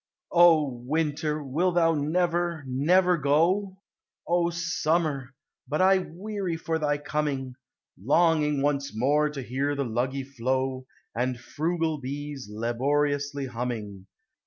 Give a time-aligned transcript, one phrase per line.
[0.31, 1.43] O winter!
[1.43, 3.77] wilt thou never, never go?
[4.27, 5.35] O summer!
[5.67, 7.53] but I weary for thy coming,
[8.03, 14.07] Longing once more to hear the Luggie flow, And frugal bees, laboriously humming.